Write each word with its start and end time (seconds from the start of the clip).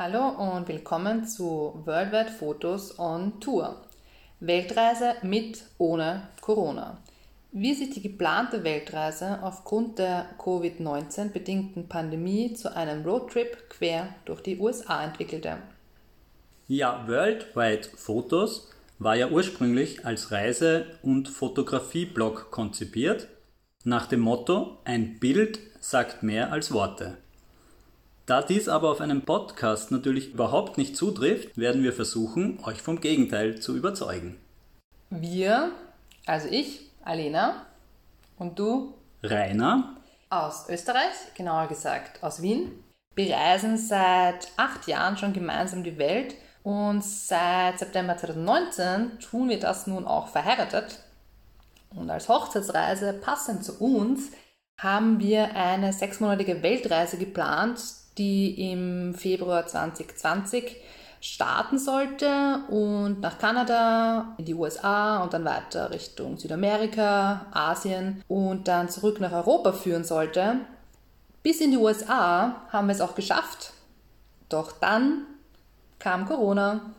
Hallo 0.00 0.28
und 0.28 0.68
willkommen 0.68 1.26
zu 1.26 1.82
Worldwide 1.84 2.30
Fotos 2.30 3.00
on 3.00 3.40
Tour. 3.40 3.84
Weltreise 4.38 5.16
mit, 5.22 5.64
ohne 5.76 6.28
Corona. 6.40 6.98
Wie 7.50 7.74
sich 7.74 7.90
die 7.90 8.02
geplante 8.02 8.62
Weltreise 8.62 9.40
aufgrund 9.42 9.98
der 9.98 10.26
Covid-19 10.38 11.32
bedingten 11.32 11.88
Pandemie 11.88 12.54
zu 12.54 12.76
einem 12.76 13.04
Roadtrip 13.04 13.68
quer 13.70 14.14
durch 14.24 14.40
die 14.40 14.60
USA 14.60 15.02
entwickelte. 15.02 15.58
Ja, 16.68 17.08
Worldwide 17.08 17.88
Fotos 17.96 18.70
war 19.00 19.16
ja 19.16 19.26
ursprünglich 19.30 20.06
als 20.06 20.30
Reise- 20.30 20.86
und 21.02 21.28
Fotografie-Blog 21.28 22.52
konzipiert, 22.52 23.26
nach 23.82 24.06
dem 24.06 24.20
Motto 24.20 24.78
Ein 24.84 25.18
Bild 25.18 25.58
sagt 25.80 26.22
mehr 26.22 26.52
als 26.52 26.72
Worte. 26.72 27.18
Da 28.28 28.42
dies 28.42 28.68
aber 28.68 28.90
auf 28.90 29.00
einem 29.00 29.22
Podcast 29.22 29.90
natürlich 29.90 30.34
überhaupt 30.34 30.76
nicht 30.76 30.98
zutrifft, 30.98 31.56
werden 31.56 31.82
wir 31.82 31.94
versuchen, 31.94 32.62
euch 32.62 32.82
vom 32.82 33.00
Gegenteil 33.00 33.58
zu 33.58 33.74
überzeugen. 33.74 34.38
Wir, 35.08 35.72
also 36.26 36.46
ich, 36.50 36.90
Alena 37.02 37.64
und 38.36 38.58
du, 38.58 38.92
Rainer, 39.22 39.96
aus 40.28 40.68
Österreich, 40.68 41.32
genauer 41.38 41.68
gesagt 41.68 42.22
aus 42.22 42.42
Wien, 42.42 42.84
bereisen 43.14 43.78
seit 43.78 44.48
acht 44.58 44.86
Jahren 44.86 45.16
schon 45.16 45.32
gemeinsam 45.32 45.82
die 45.82 45.96
Welt 45.96 46.34
und 46.62 47.02
seit 47.02 47.78
September 47.78 48.18
2019 48.18 49.20
tun 49.20 49.48
wir 49.48 49.58
das 49.58 49.86
nun 49.86 50.06
auch 50.06 50.28
verheiratet. 50.28 50.98
Und 51.96 52.10
als 52.10 52.28
Hochzeitsreise 52.28 53.14
passend 53.14 53.64
zu 53.64 53.80
uns 53.80 54.32
haben 54.78 55.18
wir 55.18 55.56
eine 55.56 55.94
sechsmonatige 55.94 56.62
Weltreise 56.62 57.16
geplant, 57.16 57.80
die 58.18 58.70
im 58.70 59.14
Februar 59.14 59.66
2020 59.66 60.76
starten 61.20 61.78
sollte 61.78 62.60
und 62.68 63.20
nach 63.20 63.38
Kanada, 63.38 64.34
in 64.38 64.44
die 64.44 64.54
USA 64.54 65.22
und 65.22 65.32
dann 65.32 65.44
weiter 65.44 65.90
Richtung 65.90 66.38
Südamerika, 66.38 67.46
Asien 67.50 68.22
und 68.28 68.68
dann 68.68 68.88
zurück 68.88 69.20
nach 69.20 69.32
Europa 69.32 69.72
führen 69.72 70.04
sollte. 70.04 70.60
Bis 71.42 71.60
in 71.60 71.70
die 71.70 71.76
USA 71.76 72.62
haben 72.70 72.88
wir 72.88 72.94
es 72.94 73.00
auch 73.00 73.14
geschafft. 73.14 73.72
Doch 74.48 74.72
dann 74.72 75.26
kam 75.98 76.26
Corona. 76.26 76.94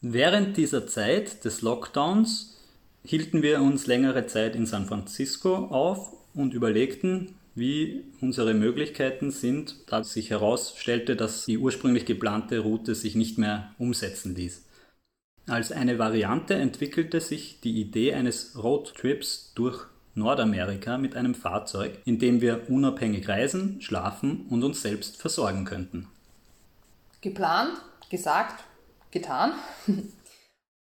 Während 0.00 0.56
dieser 0.56 0.86
Zeit 0.86 1.44
des 1.44 1.62
Lockdowns 1.62 2.56
hielten 3.04 3.42
wir 3.42 3.60
uns 3.60 3.86
längere 3.86 4.26
Zeit 4.26 4.54
in 4.54 4.66
San 4.66 4.86
Francisco 4.86 5.54
auf 5.56 6.12
und 6.34 6.54
überlegten, 6.54 7.34
wie 7.58 8.04
unsere 8.20 8.54
Möglichkeiten 8.54 9.30
sind, 9.30 9.76
da 9.86 10.04
sich 10.04 10.30
herausstellte, 10.30 11.16
dass 11.16 11.46
die 11.46 11.58
ursprünglich 11.58 12.04
geplante 12.04 12.60
Route 12.60 12.94
sich 12.94 13.14
nicht 13.14 13.38
mehr 13.38 13.74
umsetzen 13.78 14.34
ließ. 14.34 14.64
Als 15.46 15.72
eine 15.72 15.98
Variante 15.98 16.54
entwickelte 16.54 17.20
sich 17.20 17.60
die 17.60 17.80
Idee 17.80 18.14
eines 18.14 18.62
Roadtrips 18.62 19.52
durch 19.54 19.86
Nordamerika 20.14 20.98
mit 20.98 21.16
einem 21.16 21.34
Fahrzeug, 21.34 21.98
in 22.04 22.18
dem 22.18 22.40
wir 22.40 22.68
unabhängig 22.68 23.28
reisen, 23.28 23.80
schlafen 23.80 24.46
und 24.50 24.62
uns 24.62 24.82
selbst 24.82 25.16
versorgen 25.16 25.64
könnten. 25.64 26.08
Geplant, 27.20 27.72
gesagt, 28.10 28.64
getan. 29.10 29.52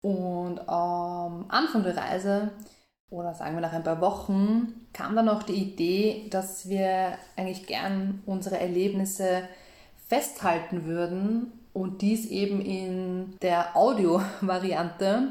Und 0.01 0.59
am 0.69 1.45
Anfang 1.49 1.83
der 1.83 1.97
Reise 1.97 2.51
oder 3.09 3.33
sagen 3.33 3.55
wir 3.55 3.61
nach 3.61 3.73
ein 3.73 3.83
paar 3.83 4.01
Wochen, 4.01 4.87
kam 4.93 5.15
dann 5.15 5.29
auch 5.29 5.43
die 5.43 5.53
Idee, 5.53 6.27
dass 6.29 6.67
wir 6.67 7.17
eigentlich 7.35 7.65
gern 7.65 8.21
unsere 8.25 8.59
Erlebnisse 8.59 9.43
festhalten 10.07 10.85
würden 10.85 11.51
und 11.73 12.01
dies 12.01 12.25
eben 12.25 12.61
in 12.61 13.37
der 13.41 13.75
Audio-Variante. 13.75 15.29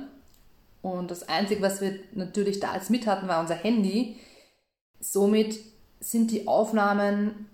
Und 0.82 1.10
das 1.10 1.28
Einzige, 1.28 1.62
was 1.62 1.80
wir 1.80 1.98
natürlich 2.14 2.60
da 2.60 2.70
als 2.70 2.90
mit 2.90 3.06
hatten, 3.06 3.28
war 3.28 3.40
unser 3.40 3.56
Handy. 3.56 4.16
Somit 5.00 5.58
sind 6.00 6.30
die 6.30 6.46
Aufnahmen 6.46 7.48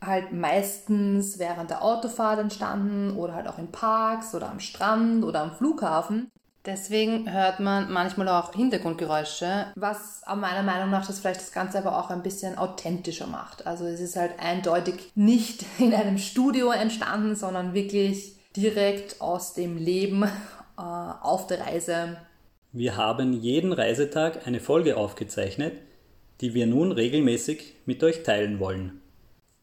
halt 0.00 0.32
meistens 0.32 1.38
während 1.38 1.70
der 1.70 1.82
Autofahrt 1.82 2.38
entstanden 2.38 3.16
oder 3.16 3.34
halt 3.34 3.48
auch 3.48 3.58
in 3.58 3.72
Parks 3.72 4.34
oder 4.34 4.50
am 4.50 4.60
Strand 4.60 5.24
oder 5.24 5.42
am 5.42 5.52
Flughafen. 5.52 6.30
Deswegen 6.66 7.30
hört 7.30 7.60
man 7.60 7.92
manchmal 7.92 8.28
auch 8.28 8.54
Hintergrundgeräusche, 8.54 9.66
was 9.74 10.22
meiner 10.26 10.62
Meinung 10.62 10.90
nach 10.90 11.06
das 11.06 11.18
vielleicht 11.18 11.40
das 11.40 11.52
Ganze 11.52 11.76
aber 11.78 11.98
auch 11.98 12.08
ein 12.08 12.22
bisschen 12.22 12.56
authentischer 12.56 13.26
macht. 13.26 13.66
Also 13.66 13.84
es 13.84 14.00
ist 14.00 14.16
halt 14.16 14.32
eindeutig 14.38 15.12
nicht 15.14 15.66
in 15.78 15.92
einem 15.92 16.16
Studio 16.16 16.70
entstanden, 16.70 17.36
sondern 17.36 17.74
wirklich 17.74 18.36
direkt 18.56 19.20
aus 19.20 19.52
dem 19.52 19.76
Leben 19.76 20.22
äh, 20.78 20.80
auf 20.80 21.46
der 21.46 21.60
Reise. 21.66 22.16
Wir 22.72 22.96
haben 22.96 23.34
jeden 23.34 23.72
Reisetag 23.72 24.46
eine 24.46 24.60
Folge 24.60 24.96
aufgezeichnet, 24.96 25.74
die 26.40 26.54
wir 26.54 26.66
nun 26.66 26.92
regelmäßig 26.92 27.74
mit 27.84 28.02
euch 28.02 28.22
teilen 28.22 28.58
wollen. 28.58 29.02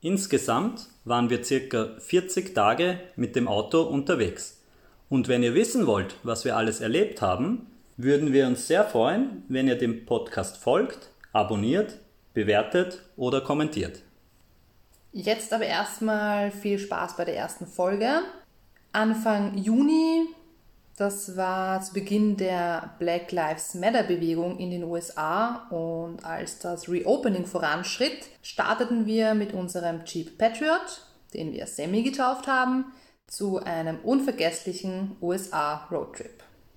Insgesamt 0.02 0.88
waren 1.04 1.30
wir 1.32 1.44
circa 1.44 1.96
40 2.00 2.54
Tage 2.54 3.00
mit 3.16 3.36
dem 3.36 3.48
Auto 3.48 3.82
unterwegs. 3.82 4.61
Und 5.12 5.28
wenn 5.28 5.44
ihr 5.44 5.54
wissen 5.56 5.88
wollt, 5.88 6.16
was 6.24 6.46
wir 6.46 6.56
alles 6.56 6.80
erlebt 6.80 7.22
haben, 7.22 7.68
würden 7.98 8.32
wir 8.32 8.48
uns 8.48 8.68
sehr 8.68 8.86
freuen, 8.86 9.44
wenn 9.50 9.68
ihr 9.68 9.78
dem 9.78 10.06
Podcast 10.06 10.56
folgt, 10.56 11.10
abonniert, 11.34 12.00
bewertet 12.34 13.02
oder 13.18 13.42
kommentiert. 13.42 14.04
Jetzt 15.12 15.52
aber 15.52 15.66
erstmal 15.66 16.50
viel 16.50 16.80
Spaß 16.80 17.18
bei 17.18 17.26
der 17.26 17.36
ersten 17.36 17.68
Folge. 17.68 18.22
Anfang 18.94 19.58
Juni, 19.58 20.28
das 20.96 21.36
war 21.36 21.82
zu 21.82 21.92
Beginn 21.92 22.38
der 22.38 22.92
Black 22.98 23.34
Lives 23.34 23.74
Matter 23.74 24.04
Bewegung 24.04 24.60
in 24.60 24.72
den 24.72 24.86
USA 24.86 25.68
und 25.72 26.24
als 26.24 26.60
das 26.60 26.88
Reopening 26.88 27.46
voranschritt, 27.46 28.28
starteten 28.42 29.06
wir 29.06 29.34
mit 29.34 29.52
unserem 29.52 30.06
Jeep 30.06 30.38
Patriot, 30.38 31.02
den 31.34 31.52
wir 31.52 31.68
Semi 31.68 32.02
getauft 32.02 32.48
haben, 32.48 32.94
zu 33.32 33.64
einem 33.64 34.00
unvergesslichen 34.04 35.16
USA-Roadtrip. 35.22 36.44